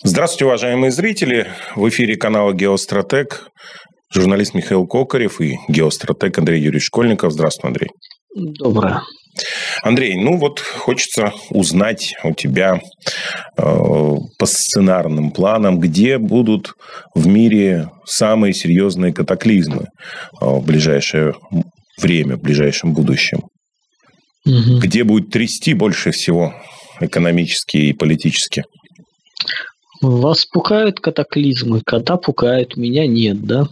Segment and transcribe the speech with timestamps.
[0.00, 1.46] Здравствуйте, уважаемые зрители.
[1.76, 3.48] В эфире канала «Геостратег»
[4.12, 7.32] журналист Михаил Кокарев и геостратег Андрей Юрьевич Школьников.
[7.32, 7.90] Здравствуй, Андрей.
[8.34, 9.02] Доброе.
[9.82, 12.80] Андрей, ну вот хочется узнать у тебя
[13.56, 16.74] э, по сценарным планам, где будут
[17.14, 21.34] в мире самые серьезные катаклизмы э, в ближайшее
[22.00, 23.42] время, в ближайшем будущем.
[24.46, 24.80] Угу.
[24.80, 26.54] Где будет трясти больше всего
[27.00, 28.64] экономически и политически?
[30.02, 33.68] Вас пугают катаклизмы, кота пугают, меня нет, да?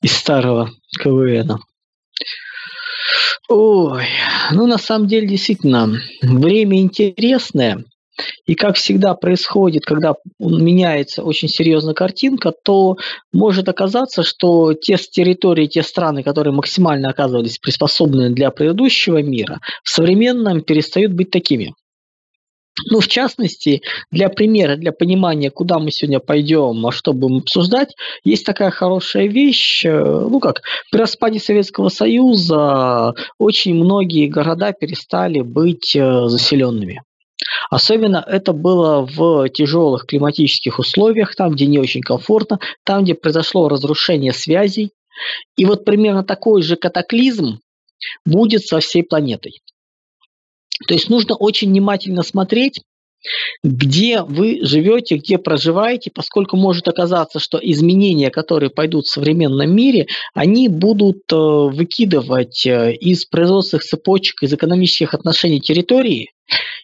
[0.00, 1.58] Из старого КВНа.
[3.50, 4.04] Ой,
[4.52, 7.84] ну на самом деле действительно время интересное.
[8.46, 12.96] И как всегда происходит, когда меняется очень серьезная картинка, то
[13.34, 19.90] может оказаться, что те территории, те страны, которые максимально оказывались приспособлены для предыдущего мира, в
[19.90, 21.74] современном перестают быть такими.
[22.90, 27.94] Ну, в частности, для примера, для понимания, куда мы сегодня пойдем, а что будем обсуждать,
[28.24, 35.40] есть такая хорошая вещь, э, ну как, при распаде Советского Союза очень многие города перестали
[35.40, 37.02] быть э, заселенными.
[37.70, 43.68] Особенно это было в тяжелых климатических условиях, там, где не очень комфортно, там, где произошло
[43.68, 44.90] разрушение связей.
[45.56, 47.60] И вот примерно такой же катаклизм
[48.24, 49.60] будет со всей планетой.
[50.86, 52.80] То есть нужно очень внимательно смотреть,
[53.62, 60.06] где вы живете, где проживаете, поскольку может оказаться, что изменения, которые пойдут в современном мире,
[60.34, 66.32] они будут э, выкидывать э, из производственных цепочек, из экономических отношений территории,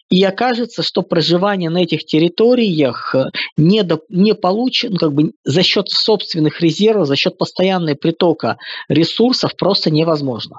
[0.09, 3.25] и окажется, что проживание на этих территориях э,
[3.57, 8.57] не, до, не получено, как бы за счет собственных резервов, за счет постоянного притока
[8.89, 10.57] ресурсов просто невозможно.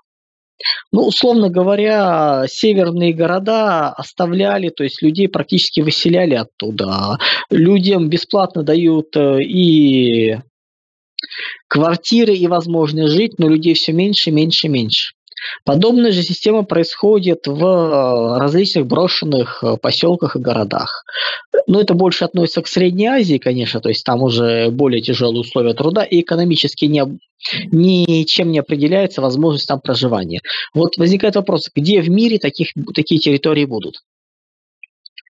[0.92, 7.18] Ну, условно говоря, северные города оставляли, то есть людей практически выселяли оттуда.
[7.50, 10.38] Людям бесплатно дают э, и
[11.68, 15.12] квартиры, и возможность жить, но людей все меньше, меньше, меньше.
[15.64, 21.04] Подобная же система происходит в э, различных брошенных э, поселках и городах.
[21.66, 25.74] Но это больше относится к Средней Азии, конечно, то есть там уже более тяжелые условия
[25.74, 27.02] труда и экономически не,
[27.70, 30.40] ничем не определяется возможность там проживания.
[30.74, 34.02] Вот возникает вопрос, где в мире таких, такие территории будут?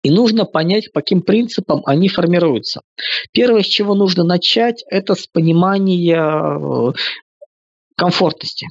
[0.02, 2.80] И нужно понять, по каким принципам они формируются.
[3.32, 6.92] Первое, с чего нужно начать, это с понимания э,
[7.96, 8.66] комфортности.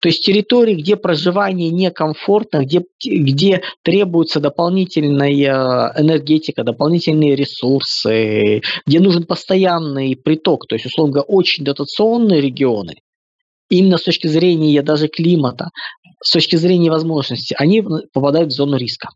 [0.00, 9.24] То есть территории, где проживание некомфортно, где, где требуется дополнительная энергетика, дополнительные ресурсы, где нужен
[9.24, 12.96] постоянный приток, то есть, условно говоря, очень дотационные регионы,
[13.70, 15.70] именно с точки зрения даже климата,
[16.22, 17.82] с точки зрения возможностей, они
[18.12, 19.08] попадают в зону риска.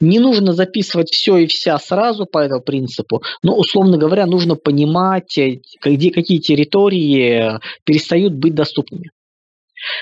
[0.00, 5.38] Не нужно записывать все и вся сразу по этому принципу, но, условно говоря, нужно понимать,
[5.38, 9.10] э, где какие территории перестают быть доступными.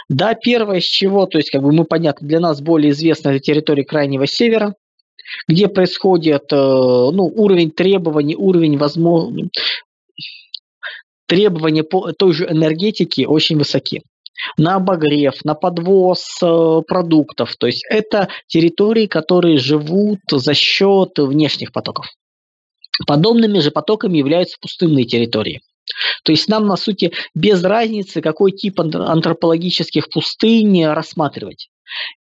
[0.09, 3.85] Да, первое с чего, то есть как бы мы понятно, для нас более известна территория
[3.85, 4.75] Крайнего Севера,
[5.49, 9.49] где происходит э, ну, уровень требований, уровень возможно,
[11.27, 14.03] требования по той же энергетике очень высоки
[14.57, 17.57] на обогрев, на подвоз э, продуктов.
[17.57, 22.07] То есть это территории, которые живут за счет внешних потоков.
[23.07, 25.61] Подобными же потоками являются пустынные территории.
[26.25, 31.69] То есть нам, на сути, без разницы, какой тип антропологических пустынь рассматривать.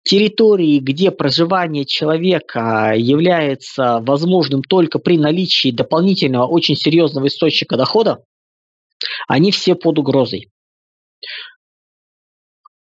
[0.02, 8.22] Территории, где проживание человека является возможным только при наличии дополнительного очень серьезного источника дохода,
[9.26, 10.48] они все под угрозой.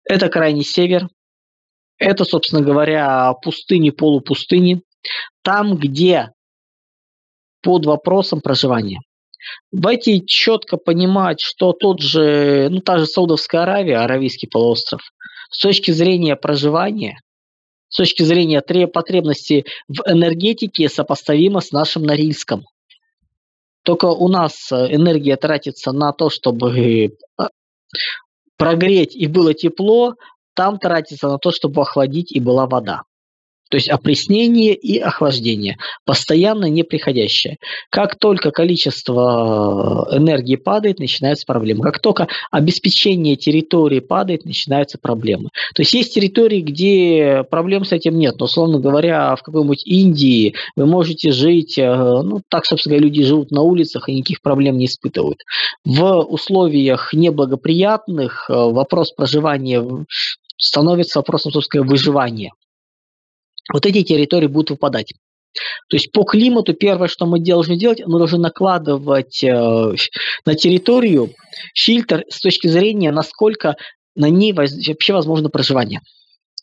[0.05, 1.09] Это крайний север,
[1.99, 4.83] это, собственно говоря, пустыни, полупустыни,
[5.43, 6.31] там, где
[7.62, 9.01] под вопросом проживания.
[9.72, 15.03] Давайте четко понимать, что тот же, ну, та же Саудовская Аравия, Аравийский полуостров,
[15.50, 17.21] с точки зрения проживания,
[17.88, 22.65] с точки зрения потребностей в энергетике сопоставимо с нашим Норильском.
[23.85, 27.49] Только у нас энергия тратится на то, чтобы а,
[28.56, 30.14] прогреть и было тепло,
[30.55, 33.02] там тратится на то, чтобы охладить и была вода.
[33.75, 37.56] То есть опреснение и охлаждение, постоянно неприходящее.
[37.91, 41.82] Как только количество энергии падает, начинаются проблемы.
[41.82, 45.49] Как только обеспечение территории падает, начинаются проблемы.
[45.75, 48.37] То есть есть территории, где проблем с этим нет.
[48.38, 53.25] Но, условно говоря, в какой-нибудь Индии вы можете жить, э, ну, так, собственно говоря, люди
[53.25, 55.41] живут на улицах и никаких проблем не испытывают.
[55.85, 59.85] В условиях неблагоприятных э, вопрос проживания
[60.59, 62.53] становится вопросом, собственно выживания
[63.72, 65.12] вот эти территории будут выпадать.
[65.88, 69.94] То есть по климату первое, что мы должны делать, мы должны накладывать э,
[70.44, 71.31] на территорию
[71.75, 73.76] фильтр с точки зрения, насколько
[74.16, 76.00] на ней вообще возможно проживание.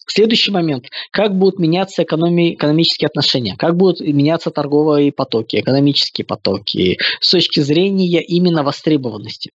[0.07, 0.88] Следующий момент.
[1.12, 3.56] Как будут меняться экономи- экономические отношения?
[3.57, 9.51] Как будут меняться торговые потоки, экономические потоки с точки зрения именно востребованности?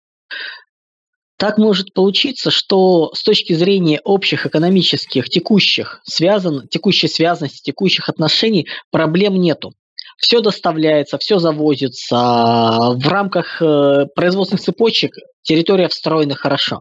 [1.44, 8.67] Так может получиться, что с точки зрения общих экономических, текущих, связан, текущей связанности, текущих отношений
[8.91, 9.75] проблем нету.
[10.17, 12.17] Все доставляется, все завозится.
[12.17, 15.12] В рамках э, производственных цепочек
[15.43, 16.81] территория встроена хорошо.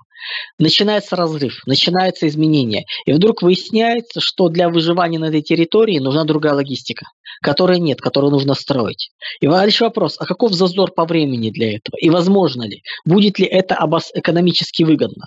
[0.59, 2.85] Начинается разрыв, начинается изменение.
[3.05, 7.05] И вдруг выясняется, что для выживания на этой территории нужна другая логистика,
[7.41, 9.11] которой нет, которую нужно строить.
[9.41, 11.97] И дальше вопрос, а каков зазор по времени для этого?
[11.99, 12.81] И возможно ли?
[13.05, 13.77] Будет ли это
[14.13, 15.25] экономически выгодно?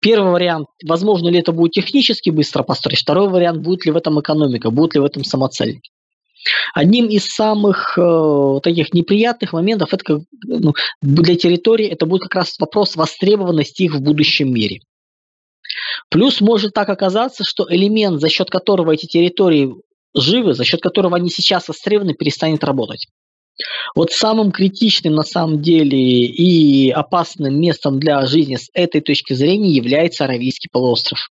[0.00, 3.00] Первый вариант, возможно ли это будет технически быстро построить.
[3.00, 5.80] Второй вариант, будет ли в этом экономика, будет ли в этом самоцель.
[6.74, 12.58] Одним из самых э, таких неприятных моментов это, ну, для территории это будет как раз
[12.58, 14.80] вопрос востребованности их в будущем мире.
[16.10, 19.74] Плюс может так оказаться, что элемент, за счет которого эти территории
[20.14, 23.06] живы, за счет которого они сейчас востребованы, перестанет работать.
[23.94, 29.70] Вот самым критичным на самом деле и опасным местом для жизни с этой точки зрения
[29.70, 31.28] является Аравийский полуостров.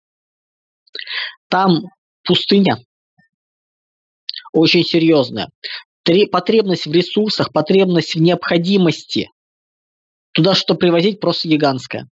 [1.48, 1.84] Там
[2.24, 2.78] пустыня,
[4.58, 5.50] очень серьезная.
[6.30, 9.30] Потребность в ресурсах, потребность в необходимости
[10.38, 12.08] туда что привозить просто гигантская.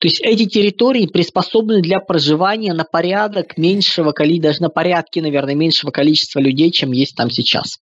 [0.00, 5.54] То есть эти территории приспособлены для проживания на порядок меньшего количества, даже на порядке, наверное,
[5.54, 7.78] меньшего количества людей, чем есть там сейчас.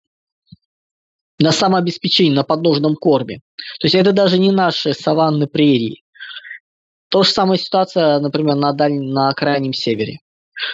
[1.38, 3.40] На самообеспечении, на подножном корме.
[3.80, 6.02] То есть это даже не наши саванны прерии.
[7.08, 8.94] То же самая ситуация, например, на, даль...
[9.00, 10.20] на крайнем севере.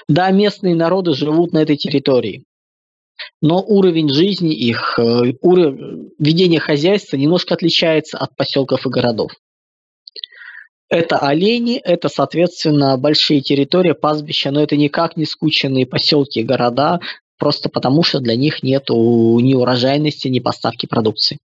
[0.08, 2.44] Да, местные народы живут на этой территории
[3.40, 9.32] но уровень жизни их, э, уровень ведения хозяйства немножко отличается от поселков и городов.
[10.88, 17.00] Это олени, это, соответственно, большие территории, пастбища, но это никак не скученные поселки и города,
[17.38, 21.38] просто потому что для них нет ни урожайности, ни поставки продукции.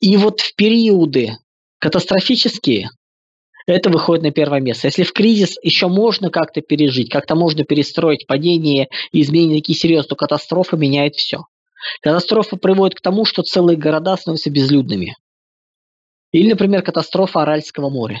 [0.00, 1.32] И вот в периоды
[1.78, 2.88] катастрофические
[3.72, 4.88] это выходит на первое место.
[4.88, 10.08] Если в кризис еще можно как-то пережить, как-то можно перестроить падение и изменения такие серьезные,
[10.08, 11.44] то катастрофа меняет все.
[12.00, 15.16] Катастрофа приводит к тому, что целые города становятся безлюдными.
[16.32, 18.18] Или, например, катастрофа Аральского моря.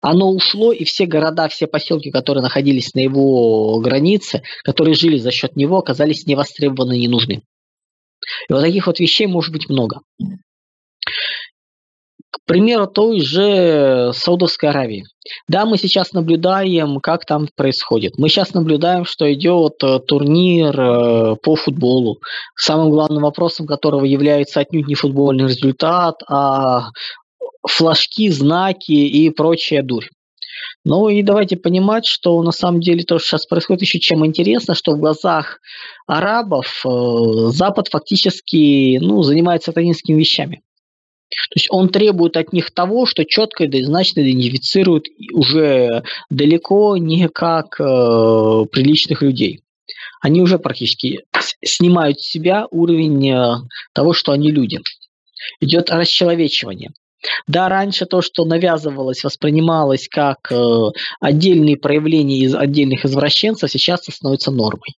[0.00, 5.32] Оно ушло, и все города, все поселки, которые находились на его границе, которые жили за
[5.32, 7.42] счет него, оказались невостребованы не.
[8.48, 10.00] И вот таких вот вещей может быть много.
[12.48, 15.04] Примеру, той же Саудовской Аравии.
[15.48, 18.16] Да, мы сейчас наблюдаем, как там происходит.
[18.16, 22.20] Мы сейчас наблюдаем, что идет э, турнир э, по футболу,
[22.56, 26.86] самым главным вопросом которого является отнюдь не футбольный результат, а
[27.68, 30.06] флажки, знаки и прочая дурь.
[30.86, 34.74] Ну и давайте понимать, что на самом деле то, что сейчас происходит, еще чем интересно,
[34.74, 35.58] что в глазах
[36.06, 36.88] арабов э,
[37.50, 40.62] Запад фактически ну, занимается сатанинскими вещами.
[41.50, 47.28] То есть он требует от них того, что четко и значно идентифицирует уже далеко не
[47.28, 47.84] как э,
[48.72, 49.62] приличных людей.
[50.20, 51.24] Они уже практически
[51.64, 53.56] снимают с себя уровень э,
[53.92, 54.80] того, что они люди.
[55.60, 56.90] Идет расчеловечивание.
[57.46, 64.50] Да, раньше то, что навязывалось, воспринималось как э, отдельные проявления из отдельных извращенцев, сейчас становится
[64.50, 64.94] нормой.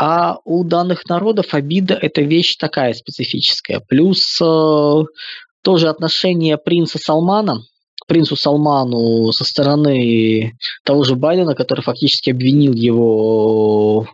[0.00, 3.80] А у данных народов обида– это вещь такая специфическая.
[3.80, 5.02] Плюс э,
[5.62, 7.62] тоже отношение принца Салмана
[8.08, 14.08] принцу Салману со стороны того же Байдена, который фактически обвинил его,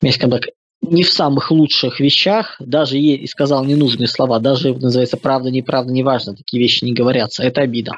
[0.00, 0.44] скажем так,
[0.80, 6.34] не в самых лучших вещах, даже и сказал ненужные слова, даже называется правда, неправда, неважно,
[6.34, 7.92] такие вещи не говорятся, это обида.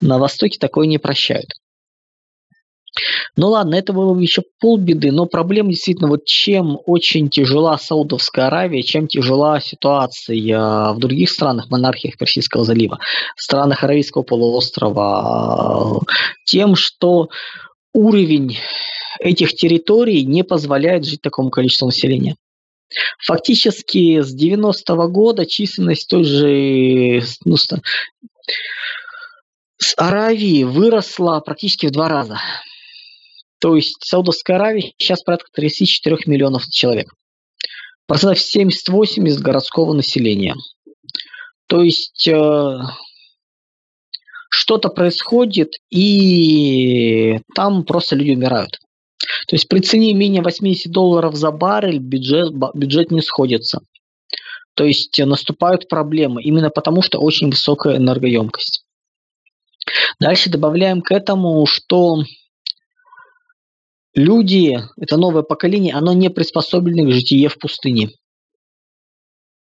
[0.00, 1.52] На Востоке такое не прощают.
[3.36, 8.46] Ну ладно, это было бы еще полбеды, но проблема действительно, вот чем очень тяжела Саудовская
[8.46, 12.98] Аравия, чем тяжела ситуация в других странах, монархиях Персидского залива,
[13.36, 16.02] странах Аравийского полуострова,
[16.44, 17.28] тем, что
[17.92, 18.58] уровень
[19.20, 22.36] этих территорий не позволяет жить такому количеству населения.
[23.24, 27.68] Фактически с 90-го года численность той же ну, с
[29.96, 32.38] Аравии выросла практически в два раза.
[33.60, 37.12] То есть Саудовская Аравия сейчас порядка 34 миллионов человек.
[38.06, 40.54] Процентов 70-80 городского населения.
[41.66, 42.78] То есть э,
[44.48, 48.78] что-то происходит, и там просто люди умирают.
[49.48, 53.80] То есть при цене менее 80 долларов за баррель бюджет, бюджет не сходится.
[54.74, 58.84] То есть наступают проблемы именно потому, что очень высокая энергоемкость.
[60.20, 62.22] Дальше добавляем к этому, что
[64.18, 68.10] люди, это новое поколение, оно не приспособлено к житие в пустыне.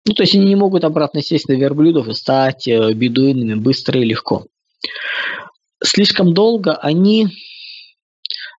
[0.06, 4.00] Ну, то есть они не могут обратно сесть на верблюдов и стать э, бедуинами быстро
[4.00, 4.46] и легко.
[5.82, 7.26] Слишком долго они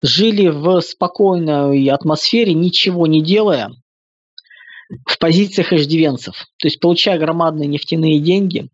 [0.02, 3.71] жили в спокойной атмосфере, ничего не делая,
[5.07, 6.35] в позициях иждивенцев.
[6.59, 8.69] То есть получая громадные нефтяные деньги,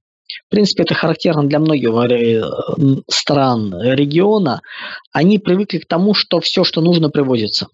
[0.47, 2.43] в принципе, это характерно для многих э,
[3.09, 4.61] стран региона,
[5.13, 7.69] они привыкли к тому, что все, что нужно, привозится.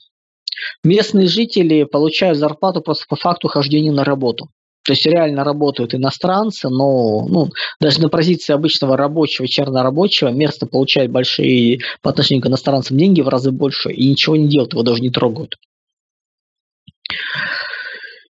[0.85, 4.49] Местные жители получают зарплату просто по факту хождения на работу.
[4.85, 11.11] То есть реально работают иностранцы, но ну, даже на позиции обычного рабочего, чернорабочего место получает
[11.11, 15.03] большие по отношению к иностранцам деньги в разы больше и ничего не делают, его даже
[15.03, 15.57] не трогают.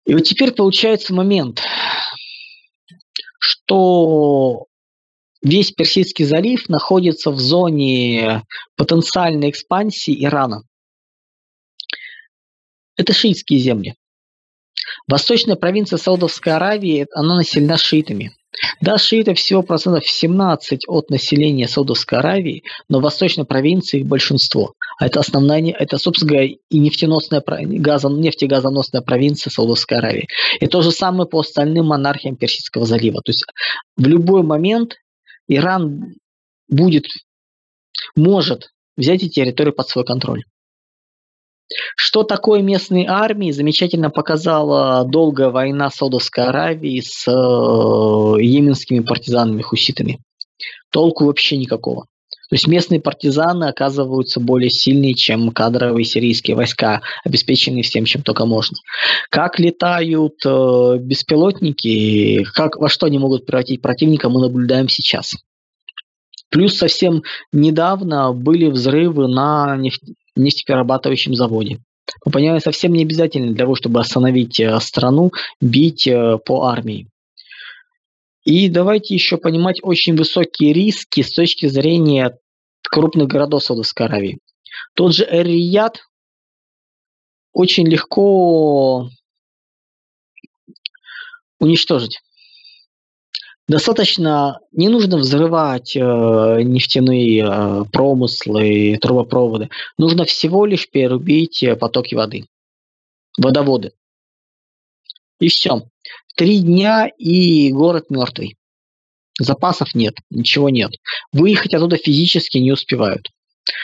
[0.04, 1.62] И вот теперь получается момент,
[3.38, 4.66] что
[5.42, 8.44] весь Персидский залив находится в зоне
[8.76, 10.62] потенциальной экспансии Ирана.
[12.96, 13.94] Это шиитские земли.
[15.06, 18.37] Восточная провинция Саудовской Аравии, она населена шиитами.
[18.80, 24.74] Да, шиитов всего процентов 17 от населения Саудовской Аравии, но в восточной провинции их большинство.
[24.98, 30.28] А это основная, это, собственно и нефтеносная, газо, нефтегазоносная провинция Саудовской Аравии.
[30.60, 33.20] И то же самое по остальным монархиям Персидского залива.
[33.22, 33.44] То есть
[33.96, 34.94] в любой момент
[35.46, 36.14] Иран
[36.68, 37.06] будет,
[38.16, 40.44] может взять эти территории под свой контроль.
[41.96, 50.20] Что такое местные армии, замечательно показала долгая война Саудовской Аравии с э, йеменскими партизанами-хуситами.
[50.90, 52.06] Толку вообще никакого.
[52.48, 58.46] То есть местные партизаны оказываются более сильные, чем кадровые сирийские войска, обеспеченные всем, чем только
[58.46, 58.78] можно.
[59.28, 65.34] Как летают э, беспилотники, как, во что они могут превратить противника, мы наблюдаем сейчас.
[66.50, 67.22] Плюс совсем
[67.52, 70.02] недавно были взрывы на нефть,
[70.38, 71.80] нефтеперерабатывающем заводе.
[72.24, 77.08] Понимаем, совсем не обязательно для того, чтобы остановить э, страну, бить э, по армии.
[78.44, 82.38] И давайте еще понимать очень высокие риски с точки зрения
[82.82, 84.38] крупных городов Саудовской Аравии.
[84.94, 86.00] Тот же Эр-Рияд
[87.52, 89.10] очень легко
[91.58, 92.20] уничтожить.
[93.68, 99.68] Достаточно, не нужно взрывать э, нефтяные э, промыслы, трубопроводы.
[99.98, 102.46] Нужно всего лишь перерубить э, потоки воды,
[103.36, 103.92] водоводы.
[105.38, 105.82] И все.
[106.34, 108.56] Три дня и город мертвый.
[109.38, 110.92] Запасов нет, ничего нет.
[111.32, 113.28] Выехать оттуда физически не успевают.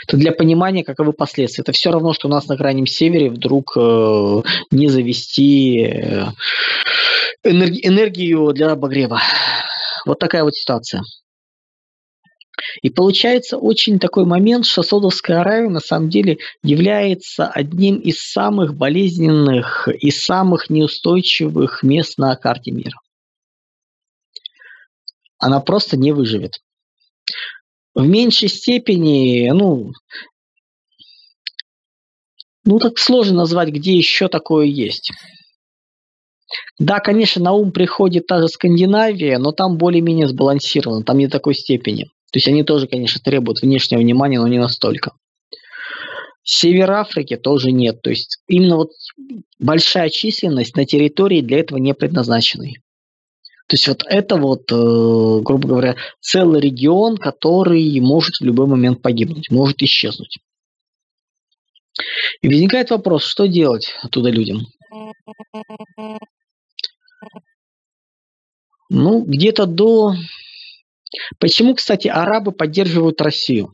[0.08, 1.60] Это для понимания, каковы последствия.
[1.60, 6.24] Это все равно, что у нас на крайнем севере вдруг э, не завести э,
[7.44, 9.20] энерги- энергию для обогрева.
[10.04, 11.02] Вот такая вот ситуация.
[12.82, 18.74] И получается очень такой момент, что Саудовская Аравия на самом деле является одним из самых
[18.74, 22.96] болезненных и самых неустойчивых мест на карте мира.
[25.38, 26.60] Она просто не выживет.
[27.94, 29.92] В меньшей степени, ну,
[32.64, 35.12] ну так сложно назвать, где еще такое есть.
[36.78, 41.54] Да, конечно, на ум приходит та же Скандинавия, но там более-менее сбалансировано, там не такой
[41.54, 42.04] степени.
[42.32, 45.12] То есть они тоже, конечно, требуют внешнего внимания, но не настолько.
[46.42, 48.02] Север Африки тоже нет.
[48.02, 48.90] То есть именно вот
[49.58, 52.78] большая численность на территории для этого не предназначенной.
[53.66, 59.00] То есть вот это вот, э, грубо говоря, целый регион, который может в любой момент
[59.00, 60.38] погибнуть, может исчезнуть.
[62.42, 64.66] И возникает вопрос, что делать оттуда людям?
[68.94, 70.14] Ну, где-то до...
[71.40, 73.72] Почему, кстати, арабы поддерживают Россию?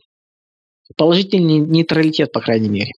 [0.97, 2.93] Положительный нейтралитет, по крайней мере.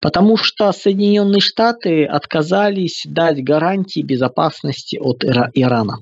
[0.00, 5.98] Потому что Соединенные Штаты отказались дать гарантии безопасности от Ира- Ирана.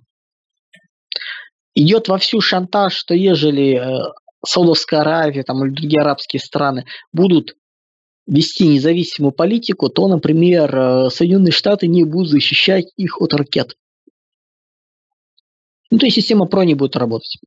[1.74, 4.12] Идет вовсю шантаж, что ежели э,
[4.44, 7.56] Саудовская Аравия там, или другие арабские страны будут
[8.26, 13.76] вести независимую политику, то, например, э, Соединенные Штаты не будут защищать их от ракет.
[15.90, 17.38] Ну, то есть система ПРО не будет работать.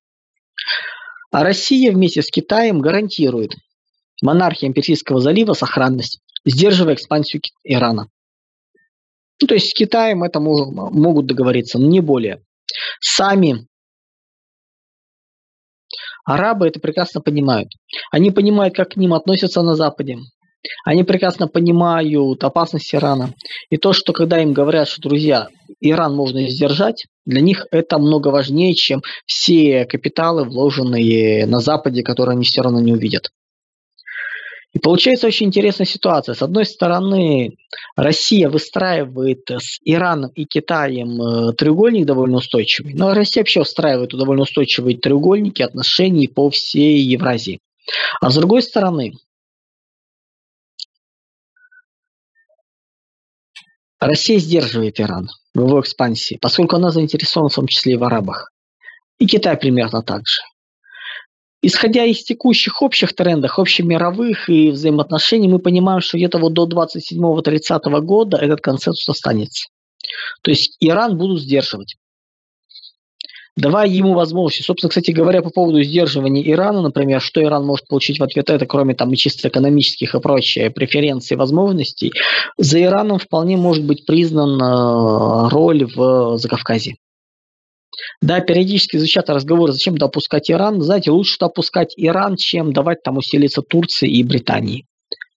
[1.31, 3.55] А Россия вместе с Китаем гарантирует
[4.21, 8.07] монархиям Персидского залива сохранность, сдерживая экспансию Ирана.
[9.39, 12.43] Ну, то есть с Китаем это могут договориться, но не более.
[12.99, 13.67] Сами
[16.25, 17.69] арабы это прекрасно понимают.
[18.11, 20.19] Они понимают, как к ним относятся на Западе.
[20.85, 23.33] Они прекрасно понимают опасность Ирана.
[23.69, 25.47] И то, что когда им говорят, что, друзья,
[25.79, 32.33] Иран можно сдержать, для них это много важнее, чем все капиталы, вложенные на Западе, которые
[32.35, 33.29] они все равно не увидят.
[34.73, 36.33] И получается очень интересная ситуация.
[36.33, 37.57] С одной стороны,
[37.97, 42.93] Россия выстраивает с Ираном и Китаем э, треугольник довольно устойчивый.
[42.93, 47.59] Но Россия вообще устраивает довольно устойчивые треугольники отношений по всей Евразии.
[48.21, 49.13] А с другой стороны,
[54.01, 58.51] Россия сдерживает Иран в его экспансии, поскольку она заинтересована в том числе и в арабах.
[59.19, 60.41] И Китай примерно так же.
[61.61, 68.01] Исходя из текущих общих трендов, общемировых и взаимоотношений, мы понимаем, что где-то вот до 27-30
[68.01, 69.69] года этот консенсус останется.
[70.41, 71.97] То есть Иран будут сдерживать.
[73.57, 74.63] Давая ему возможности.
[74.63, 78.65] Собственно, кстати говоря, по поводу сдерживания Ирана, например, что Иран может получить в ответ это,
[78.65, 82.13] кроме там чисто экономических и прочее преференций возможностей,
[82.57, 86.95] за Ираном вполне может быть признан э, роль в Закавказье.
[88.21, 90.81] Да, периодически звучат разговоры, зачем допускать Иран.
[90.81, 94.85] Знаете, лучше допускать Иран, чем давать там усилиться Турции и Британии.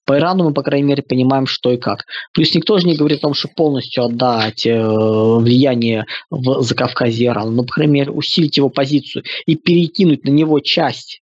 [0.04, 2.04] По Ирану мы, по крайней мере, понимаем, что и как.
[2.32, 7.52] Плюс никто же не говорит о том, что полностью отдать э, влияние в Закавказье Ирану.
[7.52, 11.22] Но, по крайней мере, усилить его позицию и перекинуть на него часть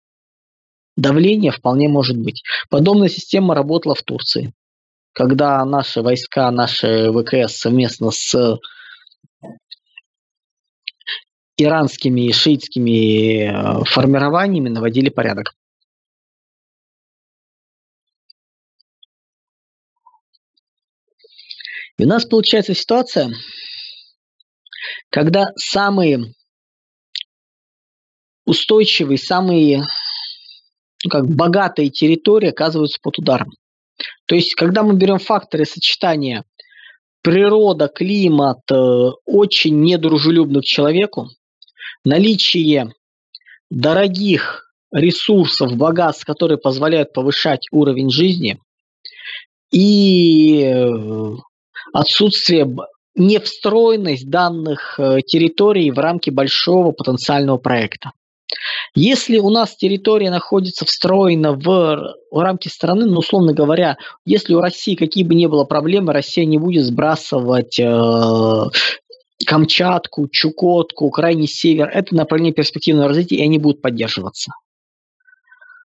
[0.97, 2.43] давления вполне может быть.
[2.69, 4.51] Подобная система работала в Турции.
[5.13, 8.59] Когда наши войска, наши ВКС совместно с
[11.57, 15.53] иранскими и шиитскими э, формированиями наводили порядок.
[22.01, 23.31] И у нас получается ситуация,
[25.11, 26.33] когда самые
[28.43, 29.83] устойчивые, самые
[31.03, 33.51] ну, как богатые территории оказываются под ударом.
[34.25, 36.43] То есть, когда мы берем факторы сочетания
[37.21, 38.75] природа, климат, э,
[39.25, 41.27] очень недружелюбных к человеку,
[42.03, 42.95] наличие
[43.69, 48.57] дорогих ресурсов, богатств, которые позволяют повышать уровень жизни,
[49.69, 51.35] и э,
[51.93, 52.67] отсутствие
[53.15, 58.11] невстроенность данных э, территорий в рамки большого потенциального проекта.
[58.93, 64.61] Если у нас территория находится встроена в, в рамки страны, ну, условно говоря, если у
[64.61, 68.63] России какие бы ни было проблемы, Россия не будет сбрасывать э,
[69.45, 74.51] Камчатку, Чукотку, крайний север, это направление перспективного развития, и они будут поддерживаться.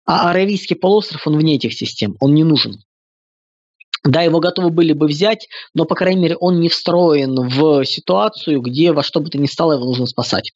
[0.05, 2.77] А Аравийский полуостров, он вне этих систем, он не нужен.
[4.07, 8.61] Да, его готовы были бы взять, но, по крайней мере, он не встроен в ситуацию,
[8.61, 10.53] где во что бы то ни стало его нужно спасать.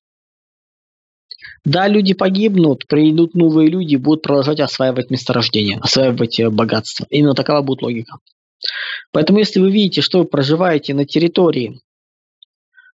[1.64, 7.06] Да, люди погибнут, придут новые люди, будут продолжать осваивать месторождения, осваивать э, богатство.
[7.10, 8.16] Именно такова будет логика.
[9.12, 11.80] Поэтому, если вы видите, что вы проживаете на территории,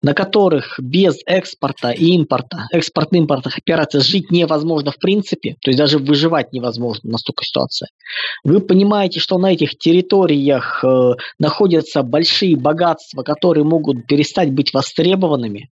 [0.02, 5.98] на которых без экспорта и импорта, экспорт-импортных операций жить невозможно в принципе, то есть даже
[5.98, 7.88] выживать невозможно, настолько ситуация.
[8.42, 15.70] Вы понимаете, что на этих территориях э, находятся большие богатства, которые могут перестать быть востребованными,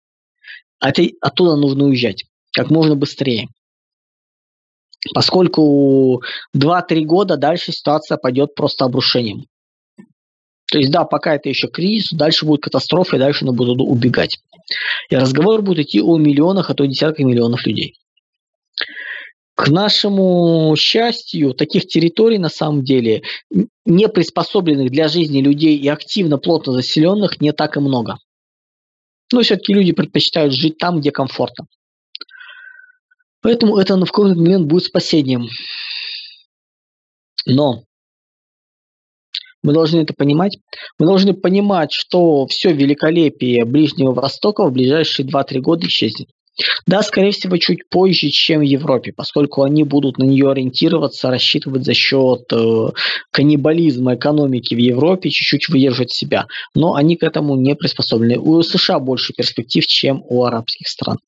[0.79, 3.49] а ты, оттуда нужно уезжать как можно быстрее.
[5.15, 6.23] Поскольку
[6.57, 9.47] 2-3 года дальше ситуация пойдет просто обрушением.
[10.71, 14.39] То есть, да, пока это еще кризис, дальше будет катастрофа, и дальше мы будут убегать.
[15.09, 17.97] И разговор будет идти о миллионах, а то и десятках миллионов людей.
[19.57, 23.23] К нашему счастью, таких территорий на самом деле,
[23.85, 28.19] не приспособленных для жизни людей и активно, плотно заселенных, не так и много.
[29.33, 31.67] Но все-таки люди предпочитают жить там, где комфортно.
[33.43, 35.49] Поэтому это в какой-то момент будет спасением.
[37.45, 37.85] Но
[39.63, 40.59] мы должны это понимать.
[40.99, 46.29] Мы должны понимать, что все великолепие Ближнего Востока в ближайшие 2-3 года исчезнет.
[46.87, 51.85] Да, скорее всего, чуть позже, чем в Европе, поскольку они будут на нее ориентироваться, рассчитывать
[51.85, 52.89] за счет э,
[53.31, 56.47] каннибализма экономики в Европе, чуть-чуть выдержать себя.
[56.75, 58.39] Но они к этому не приспособлены.
[58.39, 61.19] У США больше перспектив, чем у арабских стран.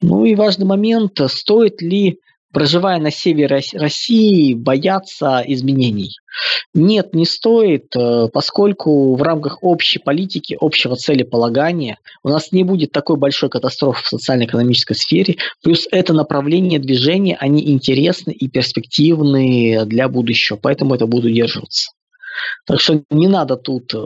[0.00, 2.18] Ну и важный момент, стоит ли
[2.52, 6.16] проживая на севере России, бояться изменений.
[6.74, 12.92] Нет, не стоит, э, поскольку в рамках общей политики, общего целеполагания у нас не будет
[12.92, 15.36] такой большой катастрофы в социально-экономической сфере.
[15.62, 21.90] Плюс это направление движения, они интересны и перспективны для будущего, поэтому это буду удерживаться.
[22.66, 23.98] Так что не надо тут э,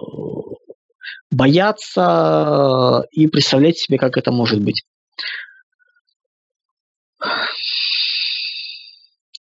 [1.30, 4.82] бояться и представлять себе, как это может быть.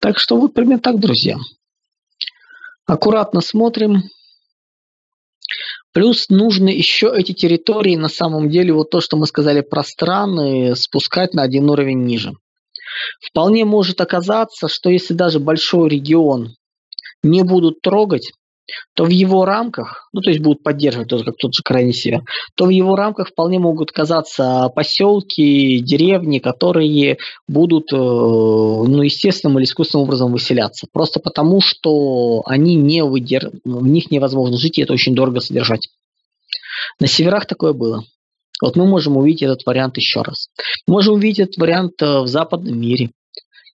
[0.01, 1.37] Так что вот примерно так, друзья.
[2.87, 4.01] Аккуратно смотрим.
[5.93, 10.75] Плюс нужно еще эти территории, на самом деле, вот то, что мы сказали про страны,
[10.75, 12.33] спускать на один уровень ниже.
[13.21, 16.55] Вполне может оказаться, что если даже большой регион
[17.21, 18.31] не будут трогать,
[18.95, 22.21] то в его рамках, ну то есть будут поддерживать тоже как тот же крайний север,
[22.55, 29.65] то в его рамках вполне могут казаться поселки, деревни, которые будут, э, ну естественным или
[29.65, 30.87] искусственным образом выселяться.
[30.91, 33.51] Просто потому, что они не выдер...
[33.63, 35.89] в них невозможно жить, и это очень дорого содержать.
[36.99, 38.03] На северах такое было.
[38.61, 40.49] Вот мы можем увидеть этот вариант еще раз.
[40.87, 43.09] Можем увидеть этот вариант э, в западном мире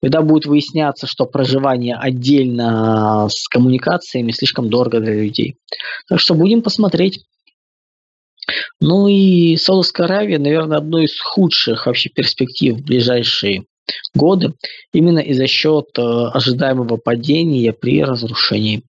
[0.06, 5.58] когда будет выясняться, что проживание отдельно с коммуникациями слишком дорого для людей.
[6.08, 7.26] Так что будем посмотреть.
[8.80, 13.66] Ну и Саудовская Аравия, наверное, одной из худших вообще перспектив в ближайшие
[14.14, 14.54] годы,
[14.94, 18.84] именно из-за счет э, ожидаемого падения при разрушении.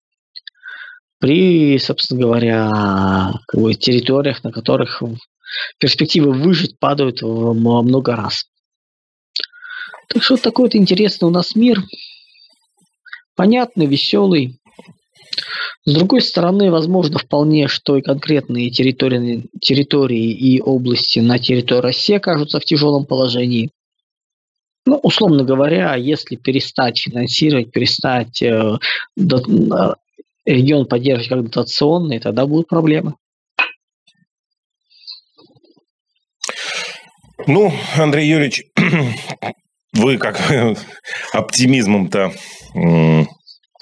[1.20, 5.02] При, собственно говоря, как бы, территориях, на которых
[5.80, 8.44] перспективы выжить падают во много раз.
[10.08, 11.82] Так что такой вот интересный у нас мир.
[13.36, 14.60] Понятный, веселый.
[15.86, 22.16] С другой стороны, возможно вполне, что и конкретные территории, территории и области на территории России
[22.16, 23.72] окажутся в тяжелом положении.
[24.88, 28.78] Ну, условно говоря, если перестать финансировать, перестать э,
[29.16, 29.96] до, э,
[30.46, 33.16] регион поддерживать как дотационный, тогда будут проблемы.
[37.48, 38.64] Ну, Андрей Юрьевич,
[39.96, 40.40] вы как
[41.34, 42.34] оптимизмом-то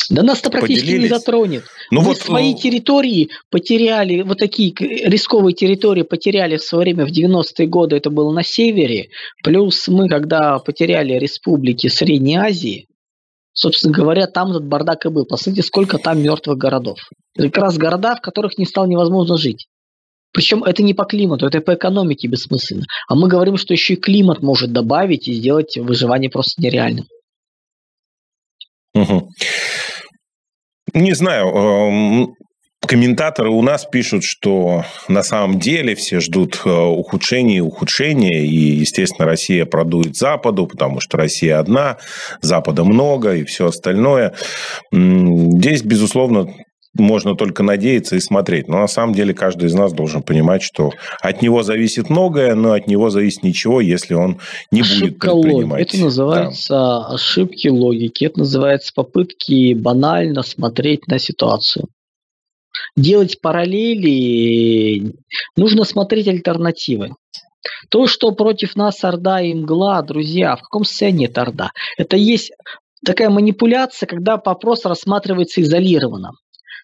[0.09, 1.63] да нас-то практически не затронет.
[1.91, 2.57] Ну Мы вот, свои ну...
[2.57, 8.31] территории потеряли, вот такие рисковые территории потеряли в свое время в 90-е годы, это было
[8.31, 9.09] на севере.
[9.43, 12.87] Плюс мы, когда потеряли республики Средней Азии,
[13.53, 15.25] собственно говоря, там этот бардак и был.
[15.25, 16.99] Посмотрите, сколько там мертвых городов.
[17.35, 19.67] Это как раз города, в которых не стало невозможно жить.
[20.33, 22.85] Причем это не по климату, это по экономике бессмысленно.
[23.07, 27.05] А мы говорим, что еще и климат может добавить и сделать выживание просто нереальным.
[28.95, 29.29] Угу.
[30.95, 32.35] Не знаю, эм,
[32.85, 38.55] комментаторы у нас пишут, что на самом деле все ждут э, ухудшения и ухудшения, и,
[38.55, 41.97] естественно, Россия продует Западу, потому что Россия одна,
[42.41, 44.33] Запада много и все остальное.
[44.91, 46.53] Здесь, безусловно,
[46.95, 48.67] можно только надеяться и смотреть.
[48.67, 52.73] Но на самом деле каждый из нас должен понимать, что от него зависит многое, но
[52.73, 54.39] от него зависит ничего, если он
[54.71, 55.79] не Ошибка будет предпринимать.
[55.79, 55.95] Логики.
[55.95, 57.07] Это называется да.
[57.07, 58.25] ошибки логики.
[58.25, 61.87] Это называется попытки банально смотреть на ситуацию.
[62.95, 65.13] Делать параллели,
[65.55, 67.11] нужно смотреть альтернативы.
[67.89, 71.71] То, что против нас Орда и Мгла, друзья, в каком состоянии это Орда?
[71.97, 72.51] Это есть
[73.05, 76.31] такая манипуляция, когда вопрос рассматривается изолированно.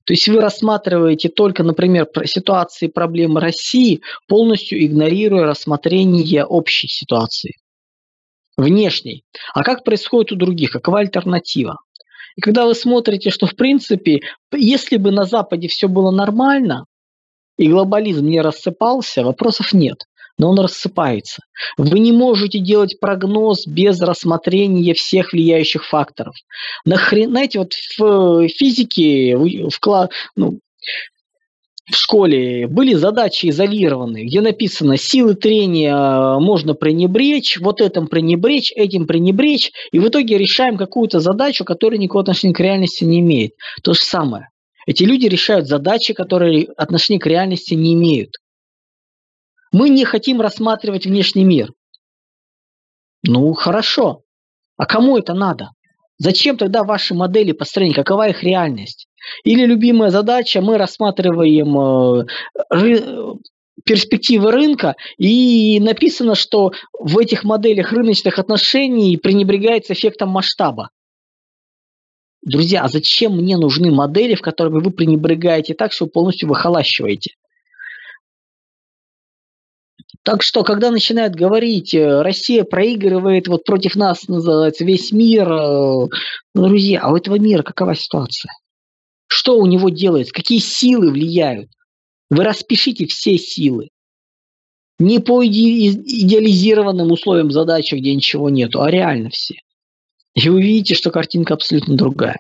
[0.06, 7.58] То есть вы рассматриваете только, например, ситуации проблемы России, полностью игнорируя рассмотрение общей ситуации,
[8.58, 9.24] внешней.
[9.54, 10.72] А как происходит у других?
[10.72, 11.78] Какова альтернатива?
[12.36, 14.22] И когда вы смотрите, что в принципе,
[14.54, 16.86] если бы на Западе все было нормально,
[17.58, 20.06] и глобализм не рассыпался, вопросов нет
[20.40, 21.44] но он рассыпается.
[21.78, 26.34] Вы не можете делать прогноз без рассмотрения всех влияющих факторов.
[26.86, 30.60] Нахрен, знаете, вот в физике, в, ну,
[31.92, 39.08] в школе были задачи изолированные, где написано силы трения можно пренебречь, вот этим пренебречь, этим
[39.08, 43.54] пренебречь, и в итоге решаем какую-то задачу, которая никакого отношения к реальности не имеет.
[43.84, 44.50] То же самое.
[44.86, 48.38] Эти люди решают задачи, которые отношения к реальности не имеют.
[49.72, 51.72] Мы не хотим рассматривать внешний мир.
[53.24, 54.24] Ну, хорошо.
[54.78, 55.72] А кому это надо?
[56.18, 57.94] Зачем тогда ваши модели построения?
[57.94, 59.08] Какова их реальность?
[59.44, 62.26] Или любимая задача, мы рассматриваем э,
[62.70, 63.38] ры,
[63.86, 70.90] перспективы рынка, и написано, что в этих моделях рыночных отношений пренебрегается эффектом масштаба.
[72.42, 77.36] Друзья, а зачем мне нужны модели, в которых вы пренебрегаете так, что полностью выхолащиваете?
[80.24, 86.08] Так что, когда начинают говорить, э, Россия проигрывает, вот против нас называется весь мир, э,
[86.56, 88.52] ну, друзья, а у этого мира какова ситуация?
[89.28, 90.34] Что у него делается?
[90.34, 91.70] Какие силы влияют?
[92.30, 93.90] Вы распишите все силы.
[94.98, 99.56] Не по идеализированным условиям задачи, где ничего нету, а реально все.
[100.36, 102.40] И вы видите, что картинка абсолютно другая.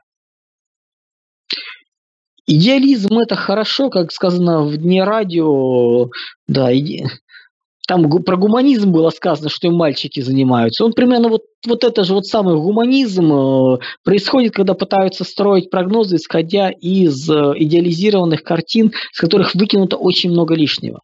[2.46, 6.10] Идеализм это хорошо, как сказано в дне радио,
[6.48, 7.08] да, иде...
[7.89, 10.86] там про гуманизм было сказано, что и мальчики занимаются.
[10.86, 16.17] Он примерно вот, вот это же вот самый гуманизм э, происходит, когда пытаются строить прогнозы,
[16.17, 20.99] исходя из э, идеализированных картин, с которых выкинуто очень много лишнего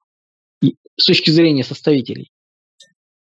[0.95, 2.29] с точки зрения составителей.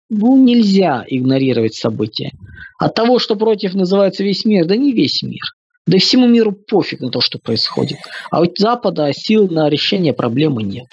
[0.08, 2.30] Ну, нельзя игнорировать события.
[2.78, 5.42] От того, что против называется весь мир, да не весь мир.
[5.86, 7.98] Да всему миру пофиг на то, что происходит.
[8.30, 10.86] А у Запада сил на решение проблемы нет.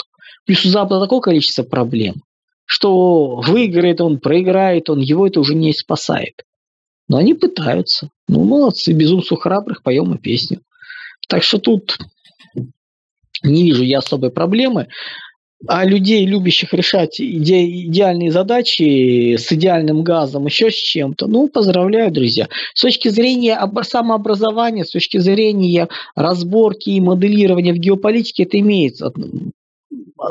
[0.45, 2.15] Плюс у Запада такое количество проблем,
[2.69, 6.43] что выиграет он, проиграет он, его это уже не спасает.
[7.08, 8.10] Но они пытаются.
[8.27, 10.62] Ну, молодцы, безумцу храбрых, поем и песню.
[11.27, 11.97] Так что тут
[13.41, 14.88] не вижу я особой проблемы.
[15.67, 22.12] А людей, любящих решать иде- идеальные задачи с идеальным газом, еще с чем-то, ну, поздравляю,
[22.12, 22.49] друзья.
[22.75, 28.97] С точки зрения самообразования, с точки зрения разборки и моделирования в геополитике, это имеет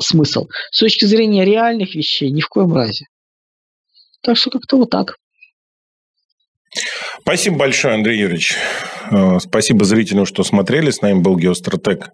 [0.00, 0.46] смысл.
[0.70, 3.06] С точки зрения реальных вещей, ни в коем разе.
[4.22, 5.16] Так что как-то вот так.
[7.20, 8.56] Спасибо большое, Андрей Юрьевич.
[9.10, 10.90] Э, спасибо зрителям, что смотрели.
[10.90, 12.10] С нами был геостратег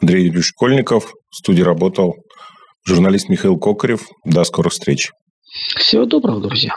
[0.00, 1.12] Андрей Юрьевич Школьников.
[1.30, 2.14] В студии работал
[2.86, 4.06] журналист Михаил Кокарев.
[4.24, 5.10] До скорых встреч.
[5.76, 6.72] Всего доброго, друзья.